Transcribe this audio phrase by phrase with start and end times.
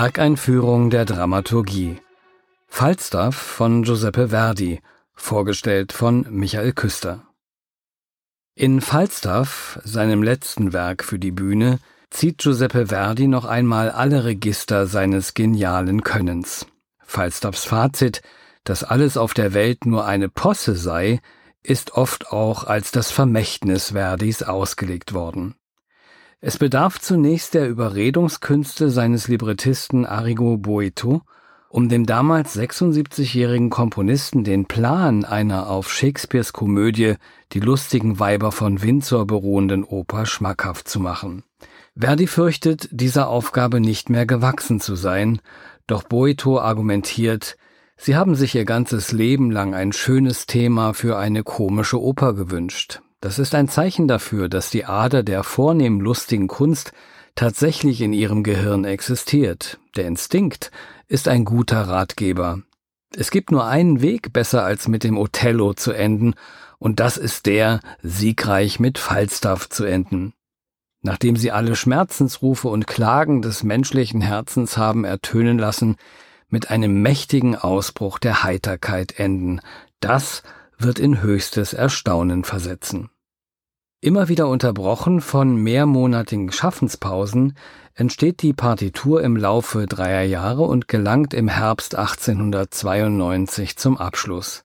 [0.00, 1.98] Werkeinführung der Dramaturgie.
[2.68, 4.80] Falstaff von Giuseppe Verdi,
[5.12, 7.26] vorgestellt von Michael Küster.
[8.54, 11.80] In Falstaff, seinem letzten Werk für die Bühne,
[12.10, 16.66] zieht Giuseppe Verdi noch einmal alle Register seines genialen Könnens.
[17.00, 18.22] Falstaffs Fazit,
[18.62, 21.20] dass alles auf der Welt nur eine Posse sei,
[21.64, 25.57] ist oft auch als das Vermächtnis Verdis ausgelegt worden.
[26.40, 31.22] Es bedarf zunächst der Überredungskünste seines Librettisten Arrigo Boito,
[31.68, 37.16] um dem damals 76-jährigen Komponisten den Plan einer auf Shakespeares Komödie
[37.52, 41.42] Die lustigen Weiber von Windsor beruhenden Oper schmackhaft zu machen.
[41.96, 45.40] Verdi fürchtet, dieser Aufgabe nicht mehr gewachsen zu sein,
[45.88, 47.56] doch Boito argumentiert,
[47.96, 53.00] sie haben sich ihr ganzes Leben lang ein schönes Thema für eine komische Oper gewünscht.
[53.20, 56.92] Das ist ein Zeichen dafür, dass die Ader der vornehm lustigen Kunst
[57.34, 59.78] tatsächlich in ihrem Gehirn existiert.
[59.96, 60.70] Der Instinkt
[61.08, 62.62] ist ein guter Ratgeber.
[63.16, 66.34] Es gibt nur einen Weg besser als mit dem Othello zu enden,
[66.78, 70.32] und das ist der, siegreich mit Falstaff zu enden.
[71.02, 75.96] Nachdem sie alle Schmerzensrufe und Klagen des menschlichen Herzens haben ertönen lassen,
[76.48, 79.60] mit einem mächtigen Ausbruch der Heiterkeit enden.
[80.00, 80.42] Das
[80.78, 83.10] wird in höchstes Erstaunen versetzen.
[84.00, 87.54] Immer wieder unterbrochen von mehrmonatigen Schaffenspausen
[87.96, 94.62] entsteht die Partitur im Laufe dreier Jahre und gelangt im Herbst 1892 zum Abschluss.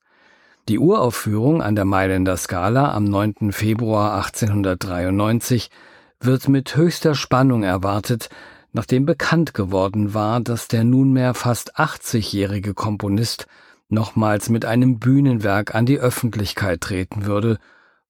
[0.69, 3.51] Die Uraufführung an der Mailänder Scala am 9.
[3.51, 5.71] Februar 1893
[6.19, 8.29] wird mit höchster Spannung erwartet,
[8.71, 13.47] nachdem bekannt geworden war, dass der nunmehr fast 80-jährige Komponist
[13.89, 17.57] nochmals mit einem Bühnenwerk an die Öffentlichkeit treten würde,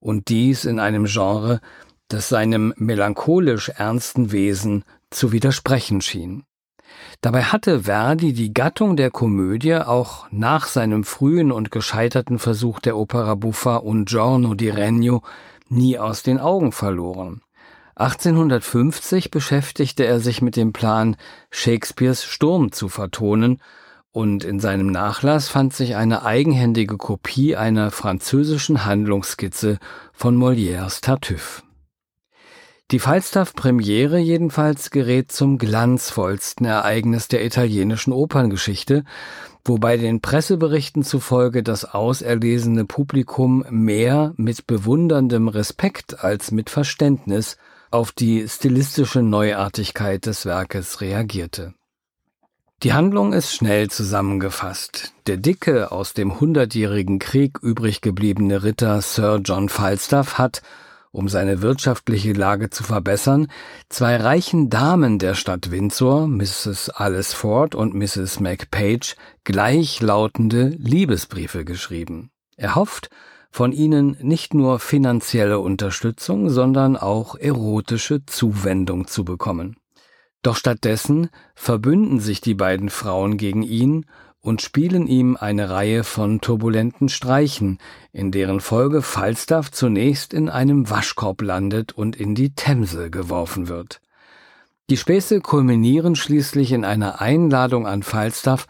[0.04, 1.60] und dies in einem Genre,
[2.08, 6.44] das seinem melancholisch ernsten Wesen zu widersprechen schien.
[7.22, 12.98] Dabei hatte Verdi die Gattung der Komödie auch nach seinem frühen und gescheiterten Versuch der
[12.98, 15.22] Opera buffa Un giorno di Regno
[15.70, 17.40] nie aus den Augen verloren.
[17.96, 21.16] 1850 beschäftigte er sich mit dem Plan,
[21.50, 23.58] Shakespeares Sturm zu vertonen
[24.14, 29.78] und in seinem Nachlass fand sich eine eigenhändige Kopie einer französischen Handlungsskizze
[30.12, 31.62] von Molières Tartuffe.
[32.92, 39.02] Die Falstaff-Premiere jedenfalls gerät zum glanzvollsten Ereignis der italienischen Operngeschichte,
[39.64, 47.56] wobei den Presseberichten zufolge das auserlesene Publikum mehr mit bewunderndem Respekt als mit Verständnis
[47.90, 51.74] auf die stilistische Neuartigkeit des Werkes reagierte.
[52.84, 55.14] Die Handlung ist schnell zusammengefasst.
[55.26, 60.60] Der dicke, aus dem Hundertjährigen Krieg übrig gebliebene Ritter Sir John Falstaff hat,
[61.10, 63.46] um seine wirtschaftliche Lage zu verbessern,
[63.88, 66.90] zwei reichen Damen der Stadt Windsor, Mrs.
[66.90, 68.40] Alice Ford und Mrs.
[68.40, 72.32] MacPage, gleichlautende Liebesbriefe geschrieben.
[72.58, 73.08] Er hofft,
[73.50, 79.78] von ihnen nicht nur finanzielle Unterstützung, sondern auch erotische Zuwendung zu bekommen.
[80.44, 84.04] Doch stattdessen verbünden sich die beiden Frauen gegen ihn
[84.40, 87.78] und spielen ihm eine Reihe von turbulenten Streichen,
[88.12, 94.02] in deren Folge Falstaff zunächst in einem Waschkorb landet und in die Themse geworfen wird.
[94.90, 98.66] Die Späße kulminieren schließlich in einer Einladung an Falstaff,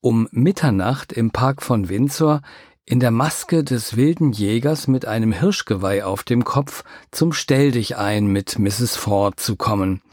[0.00, 2.40] um Mitternacht im Park von Windsor
[2.86, 8.58] in der Maske des wilden Jägers mit einem Hirschgeweih auf dem Kopf zum Stelldichein mit
[8.58, 8.96] Mrs.
[8.96, 10.00] Ford zu kommen–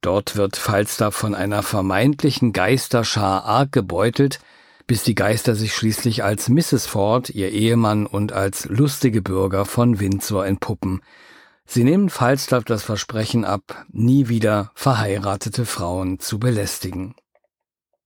[0.00, 4.40] Dort wird Falstaff von einer vermeintlichen Geisterschar arg gebeutelt,
[4.86, 6.86] bis die Geister sich schließlich als Mrs.
[6.86, 11.02] Ford, ihr Ehemann und als lustige Bürger von Windsor entpuppen.
[11.64, 17.16] Sie nehmen Falstaff das Versprechen ab, nie wieder verheiratete Frauen zu belästigen.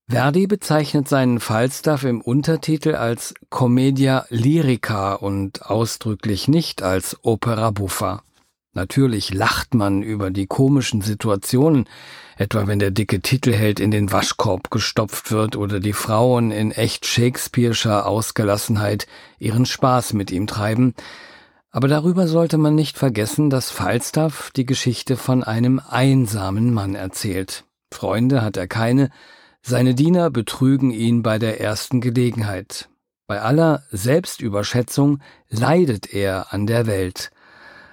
[0.09, 8.23] Verdi bezeichnet seinen Falstaff im Untertitel als Commedia Lyrica und ausdrücklich nicht als Opera buffa.
[8.73, 11.87] Natürlich lacht man über die komischen Situationen,
[12.37, 17.05] etwa wenn der dicke Titelheld in den Waschkorb gestopft wird oder die Frauen in echt
[17.05, 19.09] Shakespeare'scher Ausgelassenheit
[19.39, 20.95] ihren Spaß mit ihm treiben,
[21.73, 27.65] aber darüber sollte man nicht vergessen, dass Falstaff die Geschichte von einem einsamen Mann erzählt.
[27.93, 29.11] Freunde hat er keine,
[29.63, 32.89] seine Diener betrügen ihn bei der ersten Gelegenheit.
[33.27, 37.31] Bei aller Selbstüberschätzung leidet er an der Welt,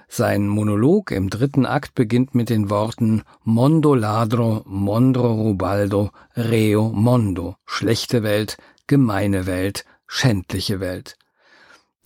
[0.08, 7.56] sein Monolog im dritten Akt beginnt mit den Worten Mondo ladro, mondro rubaldo, reo mondo,
[7.66, 8.56] schlechte Welt,
[8.86, 11.16] gemeine Welt, schändliche Welt.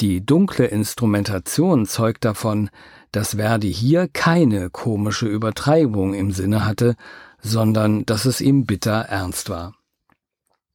[0.01, 2.71] Die dunkle Instrumentation zeugt davon,
[3.13, 6.97] dass Verdi hier keine komische Übertreibung im Sinne hatte,
[7.41, 9.75] sondern dass es ihm bitter ernst war.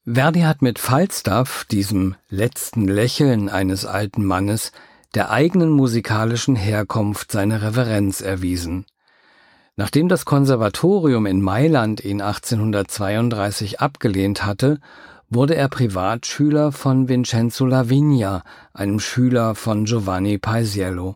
[0.05, 4.71] Verdi hat mit Falstaff, diesem letzten Lächeln eines alten Mannes,
[5.15, 8.85] der eigenen musikalischen Herkunft seine Reverenz erwiesen.
[9.75, 14.79] Nachdem das Konservatorium in Mailand ihn 1832 abgelehnt hatte,
[15.29, 18.43] wurde er Privatschüler von Vincenzo Lavigna,
[18.73, 21.15] einem Schüler von Giovanni Paisiello.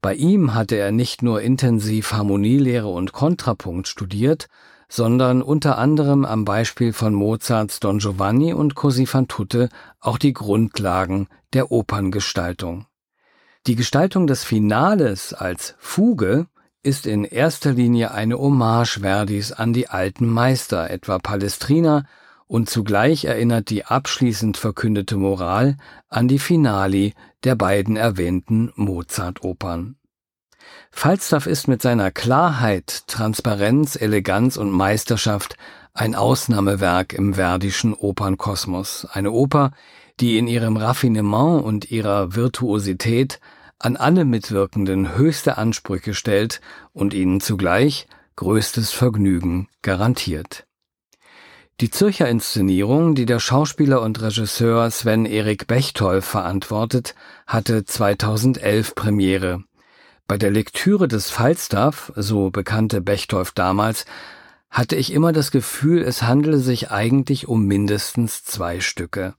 [0.00, 4.48] Bei ihm hatte er nicht nur intensiv Harmonielehre und Kontrapunkt studiert,
[4.88, 9.68] sondern unter anderem am Beispiel von Mozarts Don Giovanni und Così fan tutte
[10.00, 12.86] auch die Grundlagen der Operngestaltung.
[13.68, 16.46] Die Gestaltung des Finales als Fuge
[16.82, 22.06] ist in erster Linie eine Hommage Verdis an die alten Meister, etwa Palestrina
[22.46, 25.76] und zugleich erinnert die abschließend verkündete Moral
[26.08, 27.12] an die Finali
[27.44, 29.96] der beiden erwähnten Mozart-Opern.
[30.90, 35.58] Falstaff ist mit seiner Klarheit, Transparenz, Eleganz und Meisterschaft
[35.92, 39.72] ein Ausnahmewerk im verdischen Opernkosmos, eine Oper,
[40.20, 43.40] die in ihrem Raffinement und ihrer Virtuosität
[43.78, 46.60] an alle Mitwirkenden höchste Ansprüche stellt
[46.92, 50.66] und ihnen zugleich größtes Vergnügen garantiert.
[51.80, 57.14] Die Zürcher Inszenierung, die der Schauspieler und Regisseur Sven Erik Bechtold verantwortet,
[57.46, 59.62] hatte 2011 Premiere.
[60.26, 64.06] Bei der Lektüre des Falstaff, so bekannte Bechtold damals,
[64.70, 69.34] hatte ich immer das Gefühl, es handele sich eigentlich um mindestens zwei Stücke.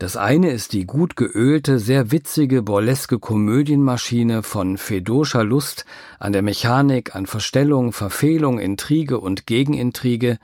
[0.00, 5.84] Das eine ist die gut geölte, sehr witzige, burleske Komödienmaschine von Fedoscher Lust
[6.18, 10.38] an der Mechanik, an Verstellung, Verfehlung, Intrige und Gegenintrige,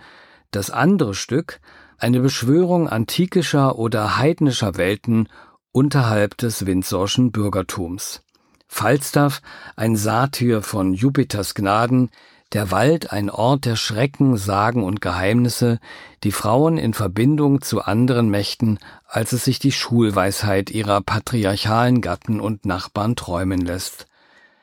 [0.51, 1.61] das andere Stück
[1.97, 5.27] eine Beschwörung antikischer oder heidnischer Welten
[5.73, 8.23] unterhalb des Windsorschen Bürgertums.
[8.69, 9.41] Falstaff
[9.75, 12.11] ein Satyr von Jupiters Gnaden,
[12.53, 15.79] der Wald ein Ort der Schrecken, Sagen und Geheimnisse,
[16.25, 22.41] die Frauen in Verbindung zu anderen Mächten, als es sich die Schulweisheit ihrer patriarchalen Gatten
[22.41, 24.07] und Nachbarn träumen lässt.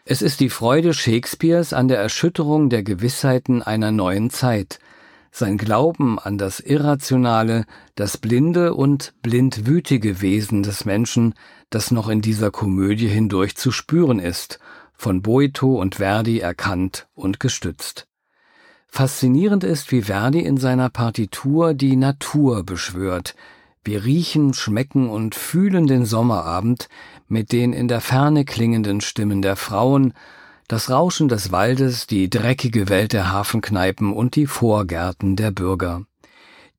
[0.05, 4.79] Es ist die Freude Shakespeares an der Erschütterung der Gewissheiten einer neuen Zeit,
[5.31, 7.65] sein Glauben an das irrationale,
[7.95, 11.33] das blinde und blindwütige Wesen des Menschen,
[11.71, 14.59] das noch in dieser Komödie hindurch zu spüren ist,
[15.03, 18.07] von Boito und Verdi erkannt und gestützt.
[18.87, 23.35] Faszinierend ist, wie Verdi in seiner Partitur die Natur beschwört.
[23.83, 26.87] Wir riechen, schmecken und fühlen den Sommerabend
[27.27, 30.13] mit den in der Ferne klingenden Stimmen der Frauen,
[30.69, 36.05] das Rauschen des Waldes, die dreckige Welt der Hafenkneipen und die Vorgärten der Bürger.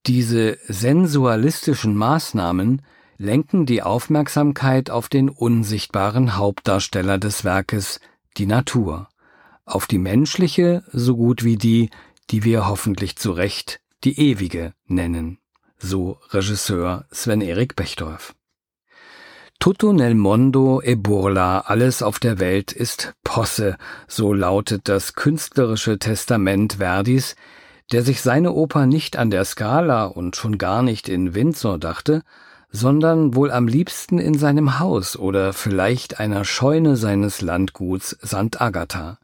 [0.06, 2.81] Diese sensualistischen Maßnahmen
[3.19, 8.00] lenken die Aufmerksamkeit auf den unsichtbaren Hauptdarsteller des Werkes,
[8.36, 9.08] die Natur,
[9.64, 11.90] auf die menschliche so gut wie die,
[12.31, 15.38] die wir hoffentlich zu Recht die ewige nennen,
[15.78, 18.34] so Regisseur Sven Erik Bechdorf.
[19.60, 23.78] Tutto nel mondo e burla, alles auf der Welt ist Posse,
[24.08, 27.34] so lautet das künstlerische Testament Verdis,
[27.92, 32.22] der sich seine Oper nicht an der Scala und schon gar nicht in Windsor dachte,
[32.75, 38.61] sondern wohl am liebsten in seinem Haus oder vielleicht einer Scheune seines Landguts St.
[38.61, 39.19] Agatha.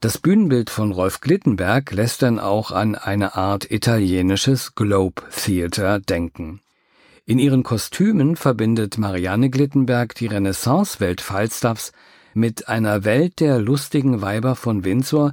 [0.00, 6.60] Das Bühnenbild von Rolf Glittenberg lässt dann auch an eine Art italienisches Globe Theater denken.
[7.24, 11.92] In ihren Kostümen verbindet Marianne Glittenberg die Renaissance-Welt Falstaffs
[12.36, 15.32] mit einer Welt der lustigen Weiber von Windsor,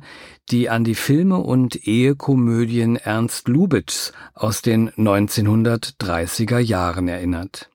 [0.50, 7.70] die an die Filme und Ehekomödien Ernst Lubitschs aus den 1930er Jahren erinnert.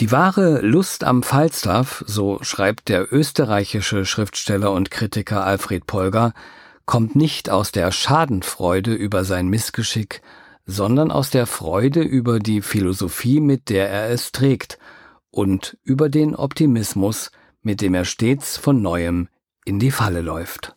[0.00, 6.34] Die wahre Lust am Falstaff, so schreibt der österreichische Schriftsteller und Kritiker Alfred Polger,
[6.84, 10.20] kommt nicht aus der Schadenfreude über sein Missgeschick,
[10.66, 14.78] sondern aus der Freude über die Philosophie, mit der er es trägt,
[15.30, 17.30] und über den Optimismus,
[17.66, 19.28] mit dem er stets von neuem
[19.64, 20.75] in die Falle läuft.